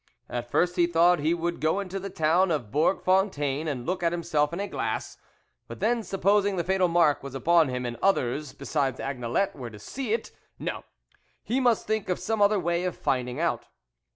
[0.27, 4.01] At first he thought he would go into the town of Bourg Fontaine and look
[4.01, 5.19] at himself in a glass.
[5.67, 9.77] But then, supposing the fatal mark was upon him, and others, besides Agnelette, were to
[9.77, 10.31] see it!
[10.57, 10.85] No,
[11.43, 13.67] he must think of some other way of finding out.